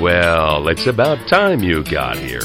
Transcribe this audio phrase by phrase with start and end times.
[0.00, 2.40] Well, it's about time you got here.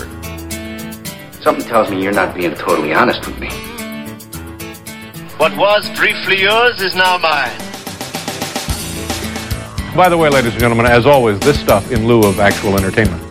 [1.43, 3.47] Something tells me you're not being totally honest with me.
[5.37, 7.55] What was briefly yours is now mine.
[9.95, 13.21] By the way, ladies and gentlemen, as always, this stuff in lieu of actual entertainment.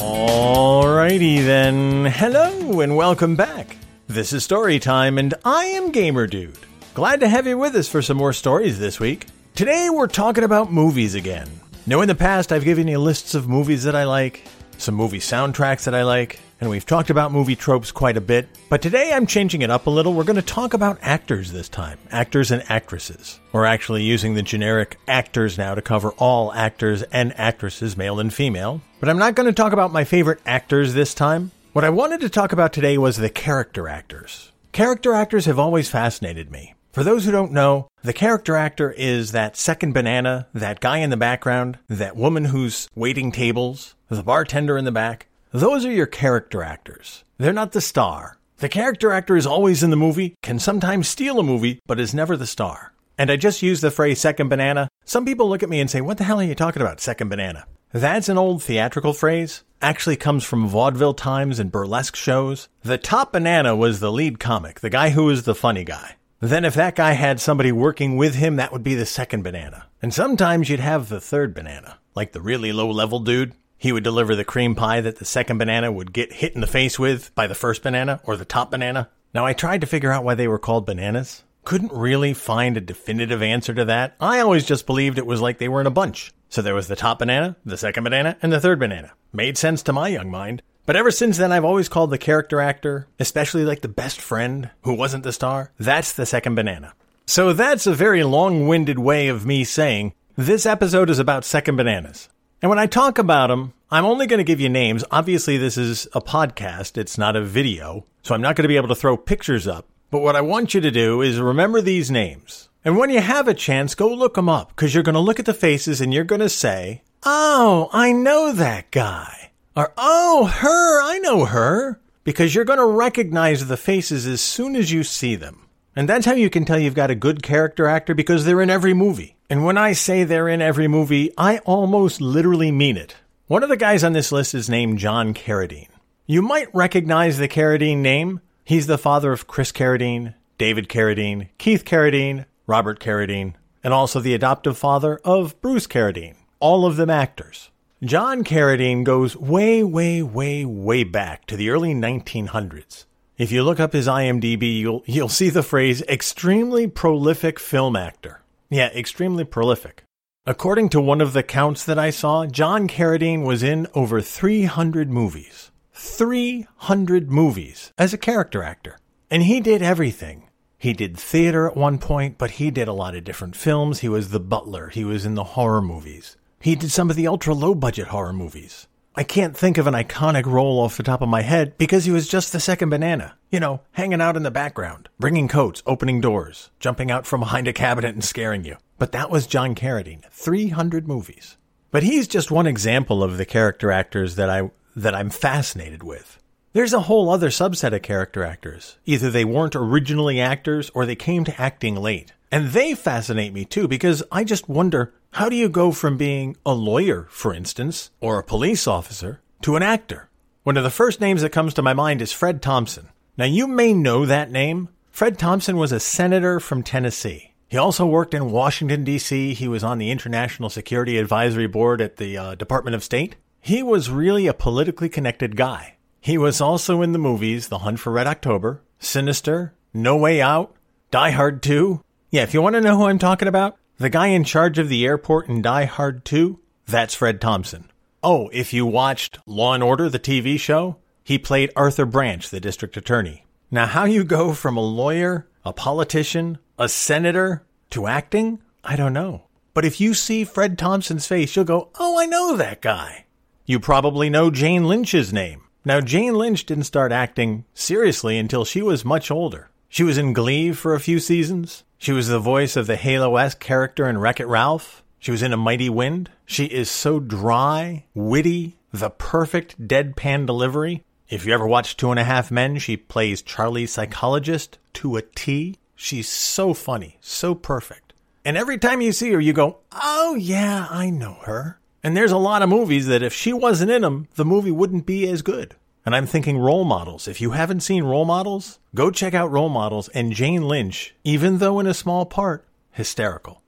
[0.00, 2.06] Alrighty then.
[2.06, 3.76] Hello and welcome back.
[4.08, 6.56] This is Story Time, and I am Gamer Dude.
[6.94, 9.26] Glad to have you with us for some more stories this week.
[9.54, 11.61] Today we're talking about movies again.
[11.84, 14.44] Now, in the past, I've given you lists of movies that I like,
[14.78, 18.48] some movie soundtracks that I like, and we've talked about movie tropes quite a bit.
[18.68, 20.14] But today I'm changing it up a little.
[20.14, 23.40] We're going to talk about actors this time actors and actresses.
[23.50, 28.32] We're actually using the generic actors now to cover all actors and actresses, male and
[28.32, 28.80] female.
[29.00, 31.50] But I'm not going to talk about my favorite actors this time.
[31.72, 34.52] What I wanted to talk about today was the character actors.
[34.70, 36.74] Character actors have always fascinated me.
[36.92, 41.10] For those who don't know, the character actor is that second banana, that guy in
[41.10, 45.28] the background, that woman who's waiting tables, the bartender in the back.
[45.52, 47.22] Those are your character actors.
[47.38, 48.38] They're not the star.
[48.58, 52.14] The character actor is always in the movie, can sometimes steal a movie, but is
[52.14, 52.92] never the star.
[53.18, 54.88] And I just use the phrase second banana.
[55.04, 57.28] Some people look at me and say, What the hell are you talking about, second
[57.28, 57.66] banana?
[57.92, 59.62] That's an old theatrical phrase.
[59.80, 62.68] Actually comes from vaudeville times and burlesque shows.
[62.82, 66.16] The top banana was the lead comic, the guy who was the funny guy.
[66.42, 69.86] Then, if that guy had somebody working with him, that would be the second banana.
[70.02, 73.54] And sometimes you'd have the third banana, like the really low level dude.
[73.78, 76.66] He would deliver the cream pie that the second banana would get hit in the
[76.66, 79.08] face with by the first banana or the top banana.
[79.32, 81.44] Now, I tried to figure out why they were called bananas.
[81.62, 84.16] Couldn't really find a definitive answer to that.
[84.18, 86.34] I always just believed it was like they were in a bunch.
[86.48, 89.12] So there was the top banana, the second banana, and the third banana.
[89.32, 90.64] Made sense to my young mind.
[90.84, 94.70] But ever since then, I've always called the character actor, especially like the best friend
[94.82, 96.94] who wasn't the star, that's the second banana.
[97.26, 101.76] So that's a very long winded way of me saying this episode is about second
[101.76, 102.28] bananas.
[102.60, 105.04] And when I talk about them, I'm only going to give you names.
[105.10, 108.76] Obviously, this is a podcast, it's not a video, so I'm not going to be
[108.76, 109.86] able to throw pictures up.
[110.10, 112.68] But what I want you to do is remember these names.
[112.84, 115.38] And when you have a chance, go look them up because you're going to look
[115.38, 119.41] at the faces and you're going to say, Oh, I know that guy.
[119.74, 122.00] Or, oh, her, I know her.
[122.24, 125.66] Because you're going to recognize the faces as soon as you see them.
[125.96, 128.70] And that's how you can tell you've got a good character actor because they're in
[128.70, 129.36] every movie.
[129.50, 133.16] And when I say they're in every movie, I almost literally mean it.
[133.46, 135.88] One of the guys on this list is named John Carradine.
[136.26, 138.40] You might recognize the Carradine name.
[138.64, 144.32] He's the father of Chris Carradine, David Carradine, Keith Carradine, Robert Carradine, and also the
[144.32, 146.36] adoptive father of Bruce Carradine.
[146.60, 147.70] All of them actors.
[148.04, 153.04] John Carradine goes way, way, way, way back to the early 1900s.
[153.38, 158.42] If you look up his IMDb, you'll, you'll see the phrase extremely prolific film actor.
[158.68, 160.02] Yeah, extremely prolific.
[160.44, 165.08] According to one of the counts that I saw, John Carradine was in over 300
[165.08, 165.70] movies.
[165.92, 168.98] 300 movies as a character actor.
[169.30, 170.48] And he did everything.
[170.76, 174.00] He did theater at one point, but he did a lot of different films.
[174.00, 174.88] He was the butler.
[174.88, 176.36] He was in the horror movies.
[176.62, 178.86] He did some of the ultra low budget horror movies.
[179.16, 182.12] I can't think of an iconic role off the top of my head because he
[182.12, 183.36] was just the second banana.
[183.50, 187.66] You know, hanging out in the background, bringing coats, opening doors, jumping out from behind
[187.66, 188.76] a cabinet and scaring you.
[188.96, 190.24] But that was John Carradine.
[190.30, 191.56] 300 movies.
[191.90, 196.38] But he's just one example of the character actors that I that I'm fascinated with.
[196.74, 198.98] There's a whole other subset of character actors.
[199.04, 202.32] Either they weren't originally actors or they came to acting late.
[202.52, 206.54] And they fascinate me too because I just wonder how do you go from being
[206.66, 210.28] a lawyer, for instance, or a police officer, to an actor?
[210.62, 213.08] One of the first names that comes to my mind is Fred Thompson.
[213.38, 214.90] Now, you may know that name.
[215.10, 217.54] Fred Thompson was a senator from Tennessee.
[217.68, 219.54] He also worked in Washington, D.C.
[219.54, 223.36] He was on the International Security Advisory Board at the uh, Department of State.
[223.62, 225.96] He was really a politically connected guy.
[226.20, 230.76] He was also in the movies The Hunt for Red October, Sinister, No Way Out,
[231.10, 232.02] Die Hard 2.
[232.32, 234.88] Yeah, if you want to know who I'm talking about, the guy in charge of
[234.88, 237.90] the airport in Die Hard 2, that's Fred Thompson.
[238.22, 242.58] Oh, if you watched Law and Order, the TV show, he played Arthur Branch, the
[242.58, 243.44] district attorney.
[243.70, 249.12] Now, how you go from a lawyer, a politician, a senator to acting, I don't
[249.12, 249.42] know.
[249.74, 253.26] But if you see Fred Thompson's face, you'll go, oh, I know that guy.
[253.66, 255.64] You probably know Jane Lynch's name.
[255.84, 259.68] Now, Jane Lynch didn't start acting seriously until she was much older.
[259.90, 261.84] She was in Glee for a few seasons.
[262.02, 265.04] She was the voice of the Halo esque character in Wreck It Ralph.
[265.20, 266.30] She was in A Mighty Wind.
[266.44, 271.04] She is so dry, witty, the perfect deadpan delivery.
[271.28, 275.22] If you ever watched Two and a Half Men, she plays Charlie's psychologist to a
[275.22, 275.78] T.
[275.94, 278.14] She's so funny, so perfect.
[278.44, 281.78] And every time you see her, you go, oh yeah, I know her.
[282.02, 285.06] And there's a lot of movies that if she wasn't in them, the movie wouldn't
[285.06, 285.76] be as good.
[286.04, 287.28] And I'm thinking role models.
[287.28, 291.58] If you haven't seen role models, go check out role models and Jane Lynch, even
[291.58, 293.62] though in a small part, hysterical.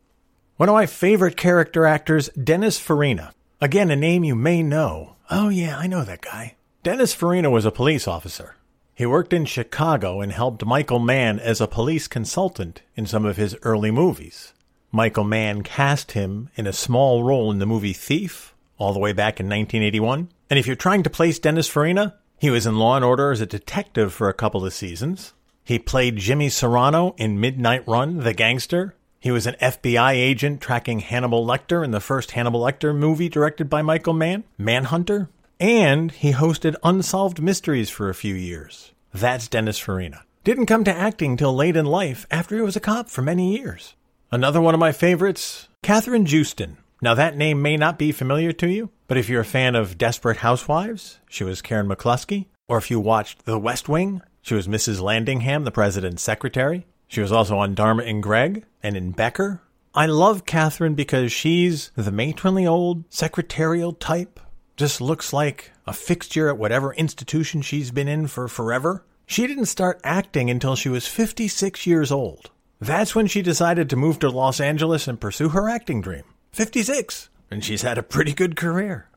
[0.57, 3.33] One of my favorite character actors, Dennis Farina.
[3.61, 5.17] Again, a name you may know.
[5.31, 6.57] Oh yeah, I know that guy.
[6.83, 8.57] Dennis Farina was a police officer.
[8.95, 13.37] He worked in Chicago and helped Michael Mann as a police consultant in some of
[13.37, 14.53] his early movies.
[14.93, 19.13] Michael Mann cast him in a small role in the movie Thief all the way
[19.13, 20.29] back in 1981.
[20.51, 23.41] And if you're trying to place Dennis Farina, he was in Law and Order as
[23.41, 25.33] a detective for a couple of seasons.
[25.65, 28.95] He played Jimmy Serrano in Midnight Run, The Gangster.
[29.19, 33.71] He was an FBI agent tracking Hannibal Lecter in the first Hannibal Lecter movie directed
[33.71, 35.31] by Michael Mann, Manhunter.
[35.59, 38.93] And he hosted Unsolved Mysteries for a few years.
[39.15, 40.27] That's Dennis Farina.
[40.45, 43.57] Didn't come to acting till late in life after he was a cop for many
[43.57, 43.95] years.
[44.31, 46.77] Another one of my favorites, Kathryn Joosten.
[47.01, 49.99] Now that name may not be familiar to you, but if you're a fan of
[49.99, 52.47] Desperate Housewives, she was Karen McCluskey.
[52.69, 55.01] Or if you watched The West Wing, she was Mrs.
[55.01, 56.87] Landingham, the president's secretary.
[57.09, 59.61] She was also on Dharma and Greg and in Becker.
[59.95, 64.41] I love Kathryn because she's the matronly old secretarial type.
[64.77, 69.05] Just looks like a fixture at whatever institution she's been in for forever.
[69.27, 72.51] She didn't start acting until she was 56 years old.
[72.81, 76.25] That's when she decided to move to Los Angeles and pursue her acting dream.
[76.53, 77.29] 56.
[77.55, 79.09] And she's had a pretty good career.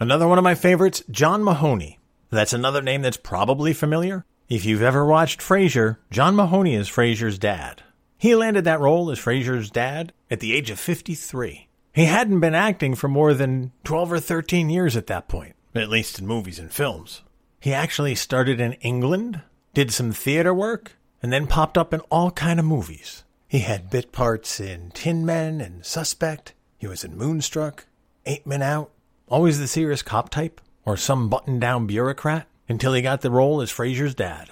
[0.00, 1.98] Another one of my favorites, John Mahoney.
[2.30, 4.24] That's another name that's probably familiar.
[4.48, 7.82] If you've ever watched Frasier, John Mahoney is Frasier's dad.
[8.16, 11.68] He landed that role as Frasier's dad at the age of 53.
[11.92, 15.90] He hadn't been acting for more than 12 or 13 years at that point, at
[15.90, 17.20] least in movies and films.
[17.60, 19.42] He actually started in England,
[19.74, 20.92] did some theater work,
[21.22, 23.24] and then popped up in all kind of movies.
[23.48, 26.54] He had bit parts in Tin Men and Suspect.
[26.82, 27.86] He was in Moonstruck,
[28.26, 28.90] Eight Men Out,
[29.28, 33.70] always the serious cop type, or some button-down bureaucrat until he got the role as
[33.70, 34.50] Frasier's dad.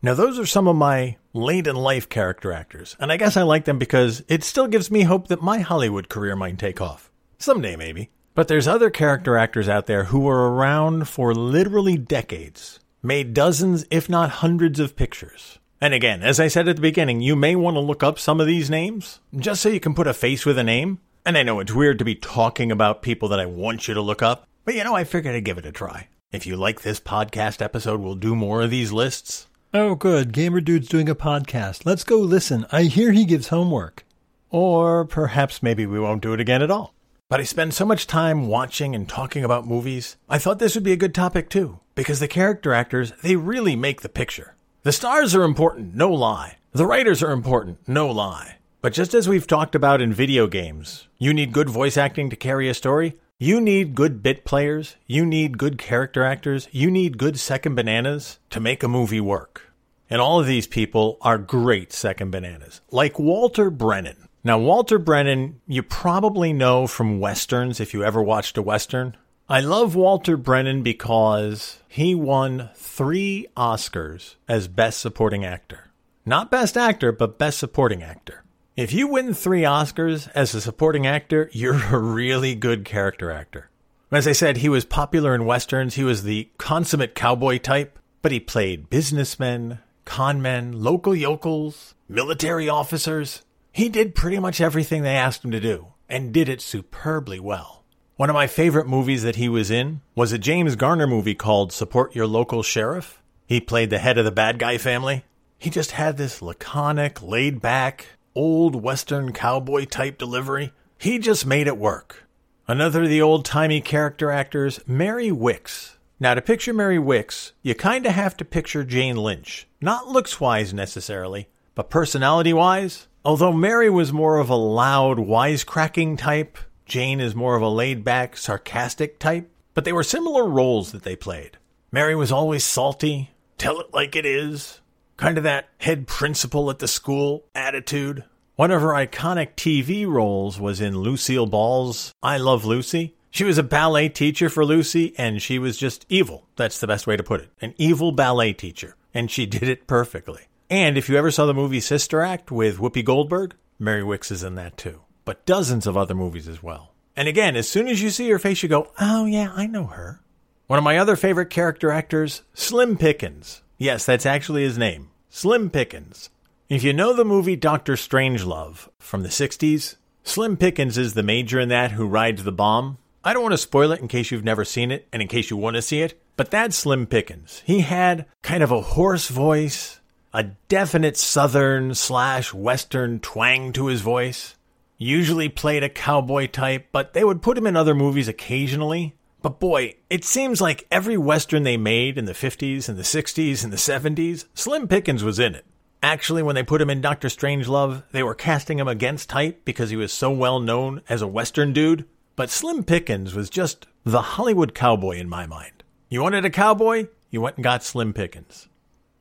[0.00, 3.42] Now, those are some of my late in life character actors, and I guess I
[3.42, 7.10] like them because it still gives me hope that my Hollywood career might take off.
[7.38, 8.10] Someday, maybe.
[8.36, 13.86] But there's other character actors out there who were around for literally decades, made dozens,
[13.90, 15.58] if not hundreds, of pictures.
[15.80, 18.40] And again, as I said at the beginning, you may want to look up some
[18.40, 21.00] of these names just so you can put a face with a name.
[21.24, 24.00] And I know it's weird to be talking about people that I want you to
[24.00, 26.08] look up, but you know, I figured I'd give it a try.
[26.32, 29.46] If you like this podcast episode, we'll do more of these lists.
[29.72, 30.32] Oh, good.
[30.32, 31.86] Gamer Dude's doing a podcast.
[31.86, 32.66] Let's go listen.
[32.72, 34.04] I hear he gives homework.
[34.50, 36.92] Or perhaps maybe we won't do it again at all.
[37.28, 40.84] But I spend so much time watching and talking about movies, I thought this would
[40.84, 44.56] be a good topic too, because the character actors, they really make the picture.
[44.82, 46.56] The stars are important, no lie.
[46.72, 48.56] The writers are important, no lie.
[48.82, 52.36] But just as we've talked about in video games, you need good voice acting to
[52.36, 53.16] carry a story.
[53.38, 58.40] You need good bit players, you need good character actors, you need good second bananas
[58.50, 59.72] to make a movie work.
[60.10, 64.26] And all of these people are great second bananas, like Walter Brennan.
[64.42, 69.16] Now, Walter Brennan, you probably know from westerns if you ever watched a western.
[69.48, 75.92] I love Walter Brennan because he won three Oscars as Best Supporting Actor.
[76.26, 78.41] Not Best Actor, but Best Supporting Actor.
[78.74, 83.68] If you win three Oscars as a supporting actor, you're a really good character actor.
[84.10, 85.96] As I said, he was popular in westerns.
[85.96, 93.42] He was the consummate cowboy type, but he played businessmen, conmen, local yokels, military officers.
[93.72, 97.84] He did pretty much everything they asked him to do, and did it superbly well.
[98.16, 101.74] One of my favorite movies that he was in was a James Garner movie called
[101.74, 103.20] Support Your Local Sheriff.
[103.44, 105.26] He played the head of the bad guy family.
[105.58, 110.72] He just had this laconic, laid back, old Western cowboy type delivery.
[110.98, 112.24] He just made it work.
[112.68, 115.96] Another of the old timey character actors, Mary Wickes.
[116.20, 119.66] Now, to picture Mary Wickes, you kind of have to picture Jane Lynch.
[119.80, 123.08] Not looks wise necessarily, but personality wise.
[123.24, 128.04] Although Mary was more of a loud, wisecracking type, Jane is more of a laid
[128.04, 129.50] back, sarcastic type.
[129.74, 131.56] But they were similar roles that they played.
[131.90, 134.81] Mary was always salty, tell it like it is,
[135.22, 138.24] kind of that head principal at the school attitude.
[138.56, 143.14] One of her iconic TV roles was in Lucille Ball's I Love Lucy.
[143.30, 146.48] She was a ballet teacher for Lucy, and she was just evil.
[146.56, 147.50] That's the best way to put it.
[147.60, 148.96] An evil ballet teacher.
[149.14, 150.42] And she did it perfectly.
[150.68, 154.42] And if you ever saw the movie Sister Act with Whoopi Goldberg, Mary Wickes is
[154.42, 155.02] in that too.
[155.24, 156.94] But dozens of other movies as well.
[157.14, 159.86] And again, as soon as you see her face, you go, oh yeah, I know
[159.86, 160.20] her.
[160.66, 163.62] One of my other favorite character actors, Slim Pickens.
[163.78, 165.10] Yes, that's actually his name.
[165.34, 166.28] Slim Pickens.
[166.68, 171.58] If you know the movie Doctor Strangelove from the 60s, Slim Pickens is the major
[171.58, 172.98] in that who rides the bomb.
[173.24, 175.48] I don't want to spoil it in case you've never seen it and in case
[175.48, 177.62] you want to see it, but that's Slim Pickens.
[177.64, 180.00] He had kind of a hoarse voice,
[180.34, 184.54] a definite southern slash western twang to his voice.
[184.98, 189.16] Usually played a cowboy type, but they would put him in other movies occasionally.
[189.42, 193.64] But boy, it seems like every western they made in the 50s and the 60s
[193.64, 195.66] and the 70s, Slim Pickens was in it.
[196.00, 199.90] Actually, when they put him in Doctor Strangelove, they were casting him against type because
[199.90, 202.04] he was so well known as a western dude.
[202.36, 205.82] But Slim Pickens was just the Hollywood cowboy in my mind.
[206.08, 207.08] You wanted a cowboy?
[207.30, 208.68] You went and got Slim Pickens.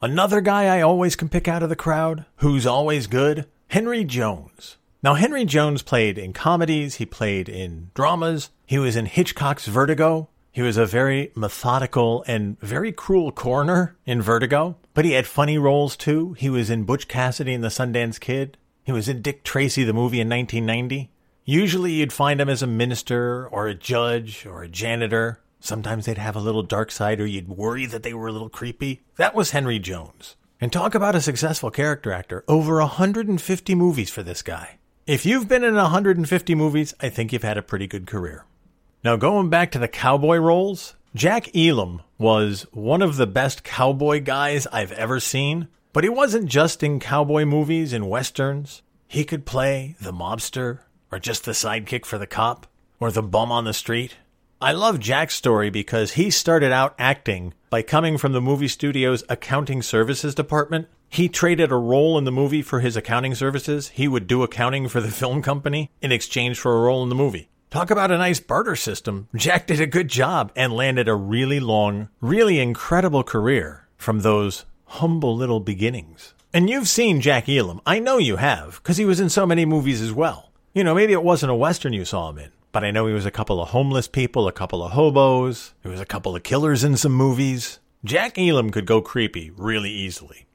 [0.02, 4.78] Another guy I always can pick out of the crowd, who's always good, Henry Jones.
[5.04, 10.30] Now, Henry Jones played in comedies, he played in dramas, he was in Hitchcock's Vertigo.
[10.52, 15.58] He was a very methodical and very cruel coroner in Vertigo, but he had funny
[15.58, 16.34] roles too.
[16.34, 18.58] He was in Butch Cassidy and the Sundance Kid.
[18.84, 21.10] He was in Dick Tracy, the movie in 1990.
[21.46, 25.40] Usually you'd find him as a minister or a judge or a janitor.
[25.60, 28.50] Sometimes they'd have a little dark side or you'd worry that they were a little
[28.50, 29.02] creepy.
[29.16, 30.36] That was Henry Jones.
[30.60, 32.44] And talk about a successful character actor.
[32.48, 34.78] Over 150 movies for this guy.
[35.08, 38.46] If you've been in 150 movies, I think you've had a pretty good career.
[39.04, 44.22] Now, going back to the cowboy roles, Jack Elam was one of the best cowboy
[44.22, 48.84] guys I've ever seen, but he wasn't just in cowboy movies and westerns.
[49.08, 50.82] He could play the mobster,
[51.12, 52.68] or just the sidekick for the cop,
[53.00, 54.18] or the bum on the street.
[54.62, 59.24] I love Jack's story because he started out acting by coming from the movie studio's
[59.30, 63.90] accounting services department he traded a role in the movie for his accounting services.
[63.90, 67.16] He would do accounting for the film company in exchange for a role in the
[67.16, 67.50] movie.
[67.70, 69.28] Talk about a nice barter system.
[69.36, 74.64] Jack did a good job and landed a really long, really incredible career from those
[74.86, 76.34] humble little beginnings.
[76.54, 77.82] And you've seen Jack Elam.
[77.86, 80.52] I know you have, because he was in so many movies as well.
[80.74, 83.14] You know, maybe it wasn't a Western you saw him in, but I know he
[83.14, 86.44] was a couple of homeless people, a couple of hobos, there was a couple of
[86.44, 87.80] killers in some movies.
[88.06, 90.46] Jack Elam could go creepy really easily.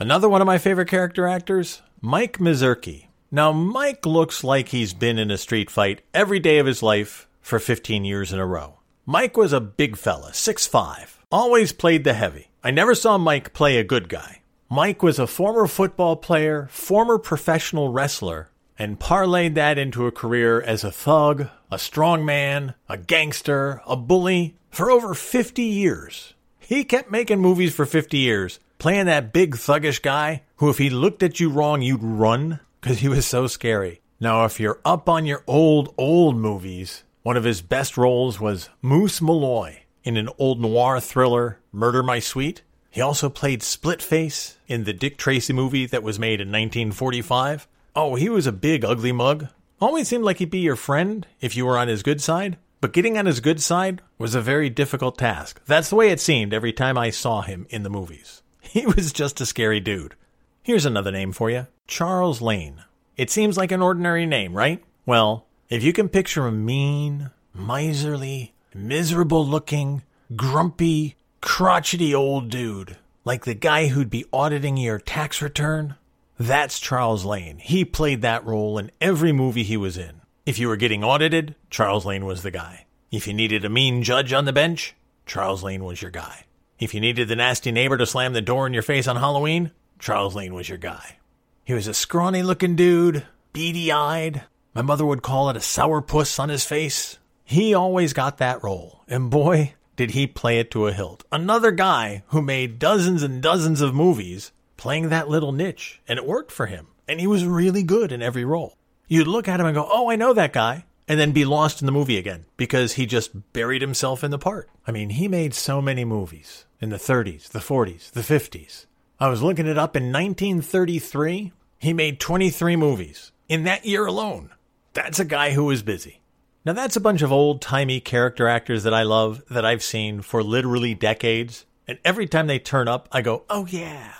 [0.00, 3.08] Another one of my favorite character actors, Mike Mazurki.
[3.30, 7.28] Now, Mike looks like he's been in a street fight every day of his life
[7.42, 8.78] for 15 years in a row.
[9.04, 12.50] Mike was a big fella, 6'5, always played the heavy.
[12.64, 14.40] I never saw Mike play a good guy.
[14.70, 20.62] Mike was a former football player, former professional wrestler, and parlayed that into a career
[20.62, 26.32] as a thug, a strongman, a gangster, a bully for over 50 years.
[26.70, 30.88] He kept making movies for 50 years, playing that big thuggish guy who, if he
[30.88, 34.02] looked at you wrong, you'd run because he was so scary.
[34.20, 38.68] Now, if you're up on your old, old movies, one of his best roles was
[38.82, 42.62] Moose Malloy in an old noir thriller, Murder My Sweet.
[42.88, 47.66] He also played Splitface in the Dick Tracy movie that was made in 1945.
[47.96, 49.48] Oh, he was a big, ugly mug.
[49.80, 52.58] Always seemed like he'd be your friend if you were on his good side.
[52.80, 55.60] But getting on his good side was a very difficult task.
[55.66, 58.42] That's the way it seemed every time I saw him in the movies.
[58.62, 60.14] He was just a scary dude.
[60.62, 62.84] Here's another name for you Charles Lane.
[63.16, 64.82] It seems like an ordinary name, right?
[65.04, 70.02] Well, if you can picture a mean, miserly, miserable looking,
[70.36, 75.96] grumpy, crotchety old dude, like the guy who'd be auditing your tax return,
[76.38, 77.58] that's Charles Lane.
[77.58, 80.19] He played that role in every movie he was in.
[80.50, 82.86] If you were getting audited, Charles Lane was the guy.
[83.12, 86.46] If you needed a mean judge on the bench, Charles Lane was your guy.
[86.80, 89.70] If you needed the nasty neighbor to slam the door in your face on Halloween,
[90.00, 91.18] Charles Lane was your guy.
[91.62, 94.42] He was a scrawny looking dude, beady eyed.
[94.74, 97.20] My mother would call it a sourpuss on his face.
[97.44, 101.22] He always got that role, and boy, did he play it to a hilt.
[101.30, 106.26] Another guy who made dozens and dozens of movies playing that little niche, and it
[106.26, 106.88] worked for him.
[107.06, 108.76] And he was really good in every role.
[109.10, 111.82] You'd look at him and go, Oh, I know that guy and then be lost
[111.82, 114.70] in the movie again because he just buried himself in the part.
[114.86, 118.86] I mean, he made so many movies in the 30s, the 40s, the 50s.
[119.18, 121.52] I was looking it up in 1933.
[121.80, 124.50] He made 23 movies in that year alone.
[124.92, 126.20] That's a guy who was busy.
[126.64, 130.22] Now, that's a bunch of old timey character actors that I love that I've seen
[130.22, 131.66] for literally decades.
[131.88, 134.14] And every time they turn up, I go, oh yeah.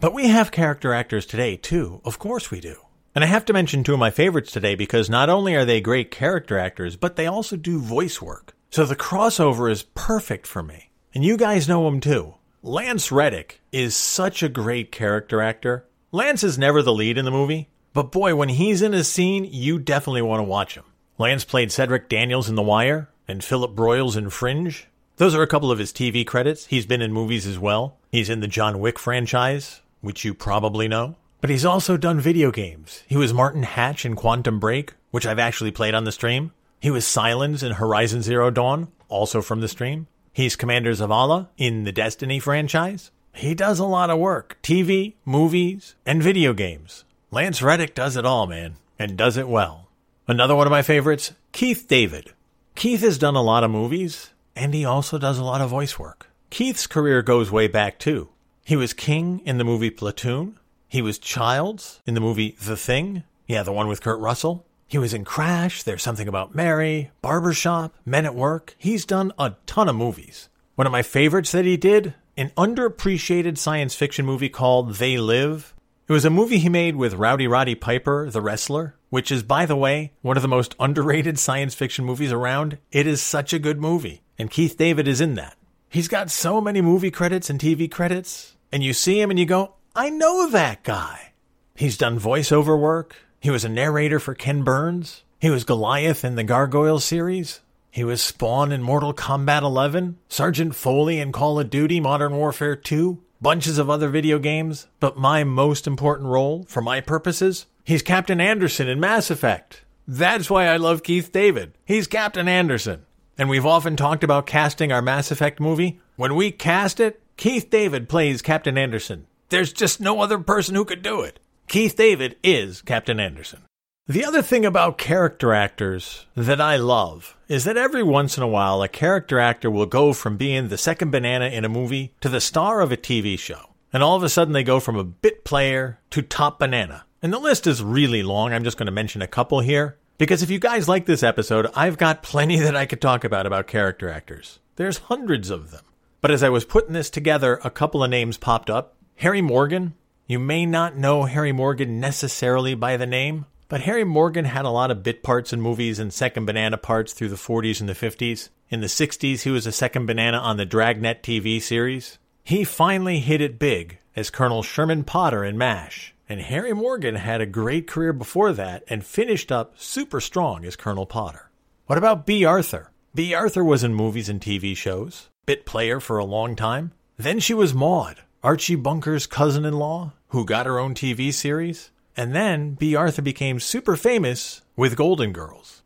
[0.00, 2.00] But we have character actors today, too.
[2.06, 2.76] Of course we do.
[3.14, 5.80] And I have to mention two of my favorites today because not only are they
[5.80, 8.54] great character actors, but they also do voice work.
[8.70, 10.90] So the crossover is perfect for me.
[11.12, 12.34] And you guys know him too.
[12.62, 15.86] Lance Reddick is such a great character actor.
[16.12, 19.44] Lance is never the lead in the movie, but boy, when he's in a scene,
[19.44, 20.84] you definitely want to watch him.
[21.18, 24.86] Lance played Cedric Daniels in The Wire and Philip Broyles in Fringe.
[25.16, 26.66] Those are a couple of his TV credits.
[26.66, 27.98] He's been in movies as well.
[28.12, 31.16] He's in the John Wick franchise, which you probably know.
[31.40, 33.02] But he's also done video games.
[33.06, 36.52] He was Martin Hatch in Quantum Break, which I've actually played on the stream.
[36.80, 40.06] He was Sylens in Horizon Zero Dawn, also from the stream.
[40.32, 43.10] He's Commander Zavala in the Destiny franchise.
[43.34, 47.04] He does a lot of work TV, movies, and video games.
[47.30, 49.88] Lance Reddick does it all, man, and does it well.
[50.28, 52.32] Another one of my favorites, Keith David.
[52.74, 55.98] Keith has done a lot of movies, and he also does a lot of voice
[55.98, 56.28] work.
[56.50, 58.28] Keith's career goes way back, too.
[58.64, 60.58] He was King in the movie Platoon.
[60.90, 63.22] He was Childs in the movie The Thing.
[63.46, 64.66] Yeah, the one with Kurt Russell.
[64.88, 68.74] He was in Crash, There's Something About Mary, Barbershop, Men at Work.
[68.76, 70.48] He's done a ton of movies.
[70.74, 75.74] One of my favorites that he did, an underappreciated science fiction movie called They Live.
[76.08, 79.66] It was a movie he made with Rowdy Roddy Piper, the wrestler, which is, by
[79.66, 82.78] the way, one of the most underrated science fiction movies around.
[82.90, 85.56] It is such a good movie, and Keith David is in that.
[85.88, 89.46] He's got so many movie credits and TV credits, and you see him and you
[89.46, 91.32] go, I know that guy.
[91.74, 93.16] He's done voiceover work.
[93.40, 95.24] He was a narrator for Ken Burns.
[95.40, 97.60] He was Goliath in the Gargoyle series.
[97.90, 102.76] He was Spawn in Mortal Kombat 11, Sergeant Foley in Call of Duty Modern Warfare
[102.76, 108.02] 2, bunches of other video games, but my most important role, for my purposes, he's
[108.02, 109.82] Captain Anderson in Mass Effect.
[110.06, 111.72] That's why I love Keith David.
[111.84, 113.06] He's Captain Anderson.
[113.36, 115.98] And we've often talked about casting our Mass Effect movie.
[116.14, 119.26] When we cast it, Keith David plays Captain Anderson.
[119.50, 121.40] There's just no other person who could do it.
[121.66, 123.64] Keith David is Captain Anderson.
[124.06, 128.48] The other thing about character actors that I love is that every once in a
[128.48, 132.28] while a character actor will go from being the second banana in a movie to
[132.28, 133.70] the star of a TV show.
[133.92, 137.04] And all of a sudden they go from a bit player to top banana.
[137.20, 138.52] And the list is really long.
[138.52, 139.96] I'm just going to mention a couple here.
[140.16, 143.46] Because if you guys like this episode, I've got plenty that I could talk about
[143.46, 144.60] about character actors.
[144.76, 145.84] There's hundreds of them.
[146.20, 148.96] But as I was putting this together, a couple of names popped up.
[149.20, 149.92] Harry Morgan,
[150.26, 154.70] you may not know Harry Morgan necessarily by the name, but Harry Morgan had a
[154.70, 157.92] lot of bit parts in movies and second banana parts through the 40s and the
[157.92, 158.48] 50s.
[158.70, 162.16] In the 60s, he was a second banana on the Dragnet TV series.
[162.42, 166.14] He finally hit it big as Colonel Sherman Potter in MASH.
[166.26, 170.76] And Harry Morgan had a great career before that and finished up super strong as
[170.76, 171.50] Colonel Potter.
[171.84, 172.90] What about Bea Arthur?
[173.14, 176.92] Bea Arthur was in movies and TV shows, bit player for a long time.
[177.18, 181.90] Then she was Maude, Archie Bunker's cousin in law, who got her own TV series.
[182.16, 185.82] And then Bea Arthur became super famous with Golden Girls.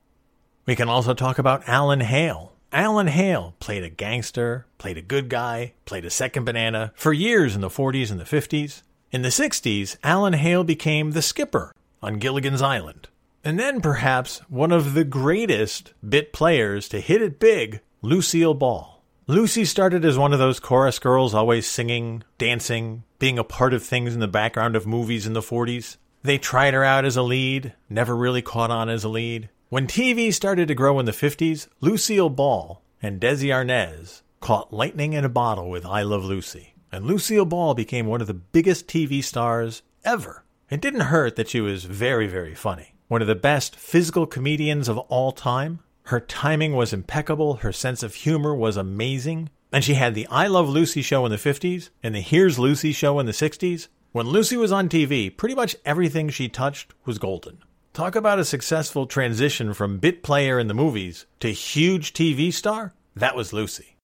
[0.64, 2.53] We can also talk about Alan Hale.
[2.73, 7.57] Alan Hale played a gangster, played a good guy, played a second banana for years
[7.57, 8.83] in the 40s and the 50s.
[9.11, 13.09] In the 60s, Alan Hale became the skipper on Gilligan's Island.
[13.43, 18.94] And then perhaps one of the greatest bit players to hit it big, Lucille Ball.
[19.27, 23.83] Lucy started as one of those chorus girls always singing, dancing, being a part of
[23.83, 25.97] things in the background of movies in the 40s.
[26.23, 29.49] They tried her out as a lead, never really caught on as a lead.
[29.71, 35.15] When TV started to grow in the 50s, Lucille Ball and Desi Arnaz caught lightning
[35.15, 36.75] in a bottle with I Love Lucy.
[36.93, 40.45] And Lucille Ball became one of the biggest TV stars ever.
[40.69, 42.95] It didn't hurt that she was very, very funny.
[43.09, 45.79] One of the best physical comedians of all time.
[46.09, 50.49] Her timing was impeccable, her sense of humor was amazing, and she had the I
[50.49, 53.88] Love Lucy show in the 50s and the Here's Lucy show in the 60s.
[54.12, 57.62] When Lucy was on TV, pretty much everything she touched was golden.
[57.95, 62.93] Talk about a successful transition from bit player in the movies to huge TV star.
[63.17, 63.97] That was Lucy.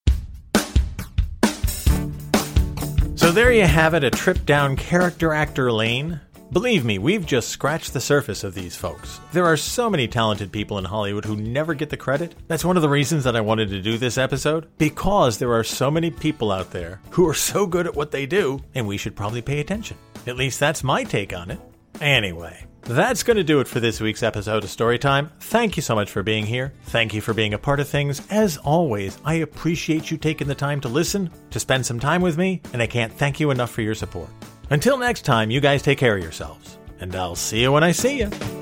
[3.15, 6.21] So there you have it, a trip down character actor lane.
[6.53, 9.21] Believe me, we've just scratched the surface of these folks.
[9.33, 12.35] There are so many talented people in Hollywood who never get the credit.
[12.49, 15.63] That's one of the reasons that I wanted to do this episode, because there are
[15.63, 18.97] so many people out there who are so good at what they do, and we
[18.97, 19.97] should probably pay attention.
[20.27, 21.61] At least that's my take on it.
[22.01, 25.31] Anyway, that's going to do it for this week's episode of Storytime.
[25.39, 26.73] Thank you so much for being here.
[26.87, 28.27] Thank you for being a part of things.
[28.29, 32.37] As always, I appreciate you taking the time to listen, to spend some time with
[32.37, 34.31] me, and I can't thank you enough for your support.
[34.71, 37.91] Until next time, you guys take care of yourselves, and I'll see you when I
[37.91, 38.60] see you.